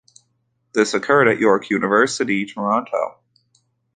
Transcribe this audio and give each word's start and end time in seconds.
This 0.73 0.95
occurred 0.95 1.27
at 1.27 1.37
York 1.37 1.69
University, 1.69 2.47
Toronto. 2.47 3.19